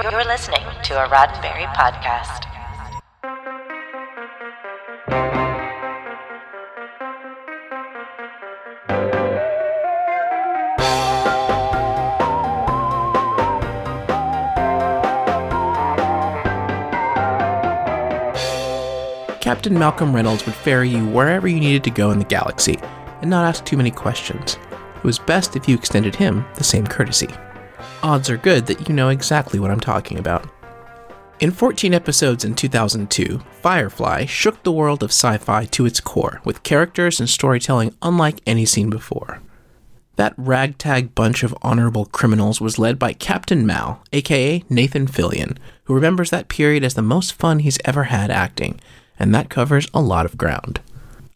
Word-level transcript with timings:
You're 0.00 0.24
listening 0.24 0.62
to 0.84 1.04
a 1.04 1.08
Roddenberry 1.08 1.66
podcast. 1.74 2.44
Captain 19.40 19.76
Malcolm 19.76 20.14
Reynolds 20.14 20.46
would 20.46 20.54
ferry 20.54 20.90
you 20.90 21.04
wherever 21.06 21.48
you 21.48 21.58
needed 21.58 21.82
to 21.82 21.90
go 21.90 22.12
in 22.12 22.20
the 22.20 22.24
galaxy 22.24 22.78
and 23.20 23.28
not 23.28 23.44
ask 23.44 23.64
too 23.64 23.76
many 23.76 23.90
questions. 23.90 24.58
It 24.94 25.02
was 25.02 25.18
best 25.18 25.56
if 25.56 25.68
you 25.68 25.74
extended 25.74 26.14
him 26.14 26.44
the 26.54 26.62
same 26.62 26.86
courtesy. 26.86 27.28
Odds 28.02 28.30
are 28.30 28.36
good 28.36 28.66
that 28.66 28.88
you 28.88 28.94
know 28.94 29.08
exactly 29.08 29.58
what 29.58 29.70
I'm 29.70 29.80
talking 29.80 30.18
about. 30.18 30.48
In 31.40 31.52
14 31.52 31.94
episodes 31.94 32.44
in 32.44 32.54
2002, 32.54 33.40
Firefly 33.62 34.24
shook 34.24 34.62
the 34.62 34.72
world 34.72 35.02
of 35.02 35.10
sci 35.10 35.38
fi 35.38 35.66
to 35.66 35.86
its 35.86 36.00
core 36.00 36.40
with 36.44 36.64
characters 36.64 37.20
and 37.20 37.28
storytelling 37.28 37.94
unlike 38.02 38.40
any 38.46 38.64
seen 38.64 38.90
before. 38.90 39.40
That 40.16 40.34
ragtag 40.36 41.14
bunch 41.14 41.44
of 41.44 41.56
honorable 41.62 42.06
criminals 42.06 42.60
was 42.60 42.76
led 42.76 42.98
by 42.98 43.12
Captain 43.12 43.64
Mal, 43.64 44.02
aka 44.12 44.64
Nathan 44.68 45.06
Fillion, 45.06 45.56
who 45.84 45.94
remembers 45.94 46.30
that 46.30 46.48
period 46.48 46.82
as 46.82 46.94
the 46.94 47.02
most 47.02 47.34
fun 47.34 47.60
he's 47.60 47.78
ever 47.84 48.04
had 48.04 48.32
acting, 48.32 48.80
and 49.16 49.32
that 49.32 49.48
covers 49.48 49.86
a 49.94 50.00
lot 50.00 50.26
of 50.26 50.36
ground. 50.36 50.80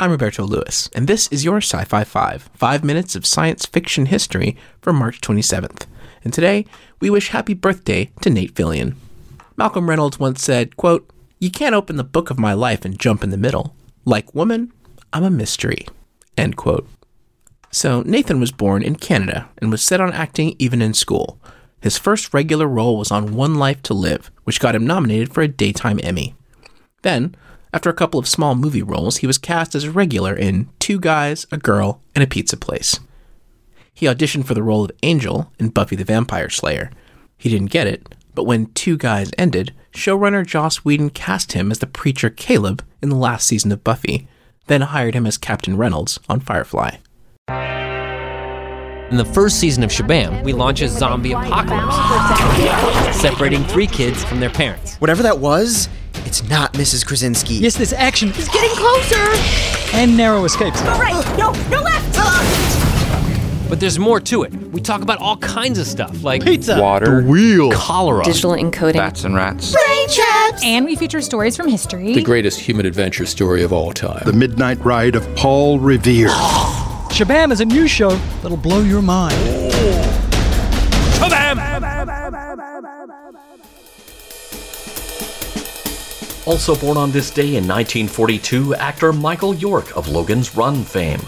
I'm 0.00 0.10
Roberto 0.10 0.42
Lewis, 0.42 0.90
and 0.92 1.06
this 1.06 1.28
is 1.28 1.44
your 1.44 1.58
Sci 1.58 1.84
Fi 1.84 2.02
5, 2.02 2.50
5 2.52 2.82
minutes 2.82 3.14
of 3.14 3.24
science 3.24 3.64
fiction 3.64 4.06
history 4.06 4.56
for 4.80 4.92
March 4.92 5.20
27th. 5.20 5.86
And 6.24 6.32
today, 6.32 6.64
we 7.00 7.10
wish 7.10 7.28
happy 7.28 7.54
birthday 7.54 8.10
to 8.22 8.30
Nate 8.30 8.54
Fillion. 8.54 8.96
Malcolm 9.56 9.88
Reynolds 9.88 10.18
once 10.18 10.42
said, 10.42 10.76
quote, 10.76 11.08
You 11.38 11.50
can't 11.50 11.74
open 11.74 11.96
the 11.96 12.04
book 12.04 12.30
of 12.30 12.38
my 12.38 12.54
life 12.54 12.84
and 12.84 12.98
jump 12.98 13.22
in 13.22 13.30
the 13.30 13.36
middle. 13.36 13.76
Like 14.04 14.34
woman, 14.34 14.72
I'm 15.12 15.24
a 15.24 15.30
mystery. 15.30 15.86
End 16.36 16.56
quote. 16.56 16.88
So, 17.70 18.02
Nathan 18.02 18.40
was 18.40 18.52
born 18.52 18.82
in 18.82 18.96
Canada 18.96 19.48
and 19.58 19.70
was 19.70 19.82
set 19.82 20.00
on 20.00 20.12
acting 20.12 20.56
even 20.58 20.80
in 20.80 20.94
school. 20.94 21.40
His 21.80 21.98
first 21.98 22.32
regular 22.32 22.66
role 22.66 22.96
was 22.96 23.10
on 23.10 23.34
One 23.34 23.56
Life 23.56 23.82
to 23.82 23.94
Live, 23.94 24.30
which 24.44 24.60
got 24.60 24.74
him 24.74 24.86
nominated 24.86 25.34
for 25.34 25.42
a 25.42 25.48
Daytime 25.48 26.00
Emmy. 26.02 26.34
Then, 27.02 27.34
after 27.74 27.90
a 27.90 27.94
couple 27.94 28.20
of 28.20 28.28
small 28.28 28.54
movie 28.54 28.82
roles, 28.82 29.18
he 29.18 29.26
was 29.26 29.36
cast 29.36 29.74
as 29.74 29.84
a 29.84 29.90
regular 29.90 30.34
in 30.34 30.70
Two 30.78 30.98
Guys, 30.98 31.46
a 31.52 31.58
Girl, 31.58 32.00
and 32.14 32.22
a 32.22 32.26
Pizza 32.26 32.56
Place. 32.56 33.00
He 33.94 34.06
auditioned 34.06 34.44
for 34.46 34.54
the 34.54 34.62
role 34.62 34.84
of 34.84 34.90
Angel 35.02 35.52
in 35.58 35.68
Buffy 35.70 35.94
the 35.96 36.04
Vampire 36.04 36.50
Slayer. 36.50 36.90
He 37.38 37.48
didn't 37.48 37.70
get 37.70 37.86
it, 37.86 38.14
but 38.34 38.44
when 38.44 38.66
Two 38.72 38.96
Guys 38.96 39.30
ended, 39.38 39.72
showrunner 39.92 40.44
Joss 40.44 40.78
Whedon 40.84 41.10
cast 41.10 41.52
him 41.52 41.70
as 41.70 41.78
the 41.78 41.86
preacher 41.86 42.28
Caleb 42.28 42.84
in 43.00 43.08
the 43.08 43.16
last 43.16 43.46
season 43.46 43.70
of 43.70 43.84
Buffy, 43.84 44.26
then 44.66 44.80
hired 44.80 45.14
him 45.14 45.26
as 45.26 45.38
Captain 45.38 45.76
Reynolds 45.76 46.18
on 46.28 46.40
Firefly. 46.40 46.96
In 49.10 49.18
the 49.18 49.24
first 49.32 49.60
season 49.60 49.84
of 49.84 49.90
Shabam, 49.90 50.42
we 50.42 50.52
launch 50.52 50.80
a 50.80 50.88
zombie 50.88 51.32
apocalypse, 51.32 53.16
separating 53.20 53.62
three 53.64 53.86
kids 53.86 54.24
from 54.24 54.40
their 54.40 54.50
parents. 54.50 54.96
Whatever 54.96 55.22
that 55.22 55.38
was, 55.38 55.88
it's 56.24 56.42
not 56.48 56.72
Mrs. 56.72 57.06
Krasinski. 57.06 57.54
Yes, 57.54 57.76
this 57.76 57.92
action 57.92 58.30
It's 58.30 58.48
getting 58.48 58.70
closer! 58.76 59.94
and 59.94 60.16
narrow 60.16 60.44
escapes. 60.44 60.80
Go 60.82 60.98
right! 60.98 61.24
No, 61.38 61.52
no 61.68 61.80
left! 61.82 62.16
Ah! 62.18 62.83
But 63.68 63.80
there's 63.80 63.98
more 63.98 64.20
to 64.20 64.42
it. 64.42 64.52
We 64.72 64.80
talk 64.80 65.00
about 65.02 65.18
all 65.18 65.36
kinds 65.38 65.78
of 65.78 65.86
stuff 65.86 66.22
like 66.22 66.44
Pizza. 66.44 66.80
Water, 66.80 67.22
cholera, 67.72 68.22
Digital 68.24 68.52
encoding. 68.52 68.94
bats 68.94 69.24
and 69.24 69.34
rats. 69.34 69.72
Brain 69.72 70.08
traps! 70.08 70.62
And 70.62 70.84
we 70.84 70.94
feature 70.96 71.20
stories 71.22 71.56
from 71.56 71.68
history. 71.68 72.14
the 72.14 72.22
greatest 72.22 72.60
human 72.60 72.86
adventure 72.86 73.26
story 73.26 73.62
of 73.62 73.72
all 73.72 73.92
time. 73.92 74.22
The 74.24 74.32
Midnight 74.32 74.84
Ride 74.84 75.16
of 75.16 75.26
Paul 75.34 75.78
Revere. 75.80 76.28
Shabam 77.08 77.52
is 77.52 77.60
a 77.60 77.64
new 77.64 77.88
show 77.88 78.10
that'll 78.42 78.56
blow 78.56 78.80
your 78.80 79.02
mind. 79.02 79.34
Shabam! 81.14 81.58
Also 86.46 86.76
born 86.76 86.98
on 86.98 87.10
this 87.10 87.30
day 87.30 87.56
in 87.56 87.66
1942, 87.66 88.74
actor 88.74 89.12
Michael 89.12 89.54
York 89.54 89.96
of 89.96 90.08
Logan's 90.08 90.54
Run 90.54 90.84
fame. 90.84 91.20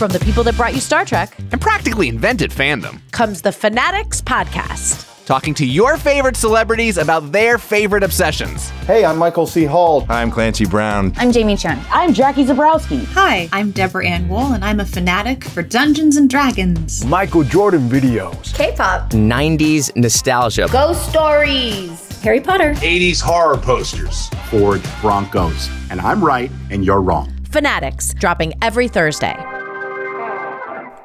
From 0.00 0.10
the 0.10 0.20
people 0.20 0.42
that 0.44 0.56
brought 0.56 0.72
you 0.72 0.80
Star 0.80 1.04
Trek 1.04 1.38
and 1.52 1.60
practically 1.60 2.08
invented 2.08 2.50
fandom. 2.50 3.02
comes 3.10 3.42
the 3.42 3.52
Fanatics 3.52 4.22
Podcast. 4.22 5.26
Talking 5.26 5.52
to 5.52 5.66
your 5.66 5.98
favorite 5.98 6.36
celebrities 6.36 6.96
about 6.96 7.32
their 7.32 7.58
favorite 7.58 8.02
obsessions. 8.02 8.70
Hey, 8.86 9.04
I'm 9.04 9.18
Michael 9.18 9.46
C. 9.46 9.64
Hall. 9.64 10.06
I'm 10.08 10.30
Clancy 10.30 10.64
Brown. 10.64 11.12
I'm 11.18 11.30
Jamie 11.30 11.54
Chung. 11.54 11.78
I'm 11.90 12.14
Jackie 12.14 12.46
Zebrowski. 12.46 13.04
Hi, 13.08 13.50
I'm 13.52 13.72
Deborah 13.72 14.06
Ann 14.06 14.26
Woll, 14.26 14.54
and 14.54 14.64
I'm 14.64 14.80
a 14.80 14.86
fanatic 14.86 15.44
for 15.44 15.60
Dungeons 15.60 16.16
and 16.16 16.30
Dragons. 16.30 17.04
Michael 17.04 17.44
Jordan 17.44 17.86
videos. 17.90 18.54
K-pop. 18.54 19.10
90s 19.10 19.94
nostalgia. 19.96 20.66
Ghost 20.72 21.10
stories. 21.10 22.22
Harry 22.22 22.40
Potter. 22.40 22.72
80s 22.76 23.20
horror 23.20 23.58
posters. 23.58 24.30
Ford 24.48 24.80
Broncos. 25.02 25.68
And 25.90 26.00
I'm 26.00 26.24
right, 26.24 26.50
and 26.70 26.86
you're 26.86 27.02
wrong. 27.02 27.30
Fanatics, 27.50 28.14
dropping 28.14 28.54
every 28.62 28.88
Thursday. 28.88 29.36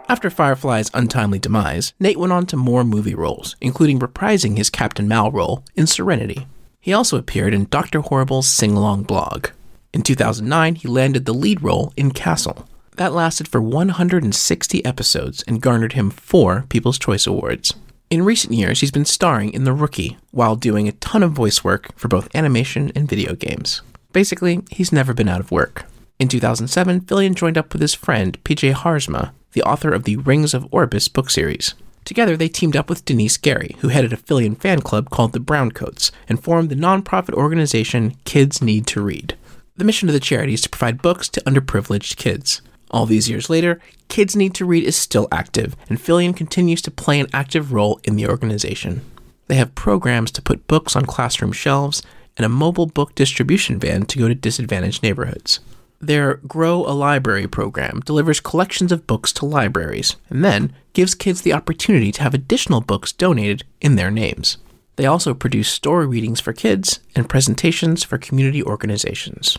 After 0.08 0.30
Firefly's 0.30 0.92
untimely 0.94 1.40
demise, 1.40 1.94
Nate 2.00 2.20
went 2.20 2.32
on 2.32 2.46
to 2.48 2.58
more 2.58 2.84
movie 2.84 3.16
roles, 3.16 3.56
including 3.60 3.98
reprising 3.98 4.56
his 4.56 4.70
Captain 4.70 5.08
Mal 5.08 5.32
role 5.32 5.64
in 5.76 5.88
Serenity. 5.88 6.46
He 6.80 6.94
also 6.94 7.18
appeared 7.18 7.56
in 7.56 7.66
Dr. 7.66 8.02
Horrible's 8.02 8.48
Sing 8.48 8.78
Along 8.78 9.02
blog. 9.02 9.48
In 9.94 10.04
2009, 10.04 10.76
he 10.76 10.88
landed 10.88 11.26
the 11.26 11.34
lead 11.34 11.64
role 11.64 11.92
in 11.98 12.12
Castle. 12.12 12.68
That 12.98 13.14
lasted 13.14 13.48
for 13.48 13.60
160 13.60 14.86
episodes 14.86 15.44
and 15.48 15.62
garnered 15.62 15.94
him 15.94 16.12
four 16.12 16.66
People's 16.70 17.00
Choice 17.00 17.26
Awards. 17.26 17.74
In 18.12 18.24
recent 18.24 18.54
years, 18.54 18.82
he's 18.82 18.92
been 18.92 19.06
starring 19.06 19.52
in 19.54 19.64
The 19.64 19.74
Rookie 19.74 20.18
while 20.30 20.56
doing 20.56 20.88
a 20.88 20.92
ton 20.92 21.24
of 21.24 21.32
voice 21.32 21.64
work 21.64 21.98
for 21.98 22.10
both 22.10 22.34
animation 22.36 22.92
and 22.96 23.10
video 23.10 23.34
games. 23.34 23.82
Basically, 24.14 24.62
he's 24.70 24.92
never 24.92 25.16
been 25.16 25.28
out 25.28 25.40
of 25.40 25.50
work. 25.50 25.86
In 26.18 26.30
2007, 26.30 27.02
Fillion 27.02 27.36
joined 27.36 27.58
up 27.58 27.74
with 27.74 27.82
his 27.82 27.94
friend 27.94 28.42
PJ 28.46 28.74
Haarsma, 28.74 29.32
the 29.52 29.64
author 29.64 29.92
of 29.92 30.06
the 30.06 30.16
Rings 30.16 30.54
of 30.54 30.66
Orbis 30.72 31.10
book 31.10 31.30
series. 31.30 31.74
Together, 32.06 32.38
they 32.38 32.48
teamed 32.48 32.78
up 32.78 32.90
with 32.90 33.04
Denise 33.04 33.36
Gary, 33.36 33.76
who 33.80 33.90
headed 33.90 34.14
a 34.14 34.18
Fillion 34.18 34.58
fan 34.58 34.80
club 34.80 35.10
called 35.10 35.34
the 35.34 35.42
Browncoats, 35.42 36.12
and 36.30 36.42
formed 36.42 36.70
the 36.70 36.76
nonprofit 36.76 37.34
organization 37.34 38.16
Kids 38.24 38.62
Need 38.62 38.88
to 38.88 39.02
Read. 39.02 39.36
The 39.76 39.84
mission 39.84 40.08
of 40.08 40.14
the 40.14 40.22
charity 40.22 40.54
is 40.54 40.62
to 40.62 40.70
provide 40.70 41.02
books 41.02 41.28
to 41.30 41.42
underprivileged 41.42 42.16
kids. 42.16 42.62
All 42.92 43.06
these 43.06 43.30
years 43.30 43.50
later, 43.50 43.82
Kids 44.08 44.38
Need 44.38 44.54
to 44.56 44.66
Read 44.66 44.86
is 44.86 44.96
still 44.96 45.28
active, 45.34 45.76
and 45.90 46.00
Fillion 46.00 46.34
continues 46.34 46.82
to 46.84 46.92
play 46.92 47.20
an 47.20 47.28
active 47.34 47.74
role 47.74 48.00
in 48.06 48.16
the 48.16 48.30
organization. 48.30 49.02
They 49.48 49.56
have 49.56 49.76
programs 49.76 50.32
to 50.32 50.42
put 50.42 50.68
books 50.68 50.96
on 50.96 51.06
classroom 51.06 51.52
shelves 51.52 52.02
and 52.38 52.46
a 52.46 52.50
mobile 52.50 52.86
book 52.86 53.16
distribution 53.16 53.80
van 53.80 54.06
to 54.06 54.20
go 54.20 54.30
to 54.30 54.36
disadvantaged 54.36 55.04
neighborhoods. 55.04 55.60
Their 56.08 56.36
Grow 56.48 56.86
a 56.86 56.94
Library 56.94 57.48
program 57.48 58.02
delivers 58.06 58.40
collections 58.40 58.92
of 58.92 59.08
books 59.08 59.34
to 59.34 59.46
libraries 59.46 60.16
and 60.30 60.44
then 60.44 60.74
gives 60.94 61.16
kids 61.16 61.42
the 61.42 61.54
opportunity 61.54 62.12
to 62.12 62.22
have 62.22 62.34
additional 62.34 62.82
books 62.82 63.12
donated 63.12 63.64
in 63.82 63.96
their 63.96 64.12
names. 64.12 64.58
They 64.98 65.06
also 65.06 65.34
produce 65.34 65.68
story 65.68 66.08
readings 66.08 66.40
for 66.40 66.54
kids 66.54 67.00
and 67.16 67.28
presentations 67.28 68.04
for 68.04 68.18
community 68.18 68.64
organizations. 68.64 69.58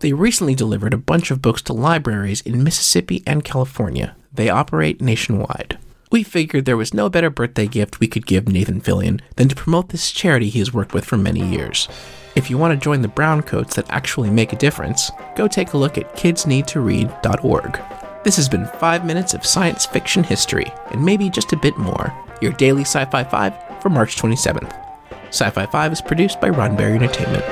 They 0.00 0.12
recently 0.12 0.54
delivered 0.54 0.94
a 0.94 0.98
bunch 0.98 1.30
of 1.30 1.42
books 1.42 1.62
to 1.62 1.72
libraries 1.72 2.40
in 2.40 2.64
Mississippi 2.64 3.22
and 3.26 3.44
California. 3.44 4.16
They 4.32 4.48
operate 4.48 5.00
nationwide. 5.00 5.78
We 6.10 6.22
figured 6.22 6.64
there 6.64 6.76
was 6.76 6.92
no 6.92 7.08
better 7.08 7.30
birthday 7.30 7.66
gift 7.66 8.00
we 8.00 8.08
could 8.08 8.26
give 8.26 8.48
Nathan 8.48 8.80
Fillion 8.80 9.20
than 9.36 9.48
to 9.48 9.54
promote 9.54 9.90
this 9.90 10.10
charity 10.10 10.48
he 10.48 10.58
has 10.58 10.72
worked 10.72 10.92
with 10.92 11.04
for 11.04 11.16
many 11.16 11.46
years. 11.46 11.88
If 12.34 12.48
you 12.48 12.56
want 12.56 12.72
to 12.72 12.82
join 12.82 13.02
the 13.02 13.08
browncoats 13.08 13.74
that 13.74 13.90
actually 13.90 14.30
make 14.30 14.54
a 14.54 14.56
difference, 14.56 15.10
go 15.36 15.46
take 15.46 15.74
a 15.74 15.78
look 15.78 15.98
at 15.98 16.16
kidsneedtoread.org. 16.16 17.80
This 18.24 18.36
has 18.36 18.48
been 18.48 18.66
5 18.66 19.04
minutes 19.04 19.34
of 19.34 19.44
science 19.44 19.84
fiction 19.84 20.24
history, 20.24 20.72
and 20.92 21.04
maybe 21.04 21.28
just 21.28 21.52
a 21.52 21.58
bit 21.58 21.76
more. 21.76 22.10
Your 22.40 22.52
daily 22.52 22.82
Sci 22.82 23.04
Fi 23.06 23.24
5 23.24 23.82
for 23.82 23.90
March 23.90 24.16
27th. 24.16 24.72
Sci 25.28 25.50
Fi 25.50 25.66
5 25.66 25.92
is 25.92 26.00
produced 26.00 26.40
by 26.40 26.48
Roddenberry 26.48 26.94
Entertainment. 26.94 27.44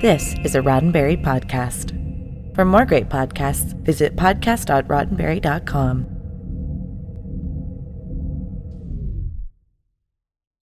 This 0.00 0.34
is 0.44 0.54
a 0.54 0.60
Roddenberry 0.60 1.20
podcast. 1.22 1.92
For 2.54 2.64
more 2.64 2.84
great 2.84 3.08
podcasts, 3.08 3.74
visit 3.84 4.14
podcast.roddenberry.com. 4.16 6.17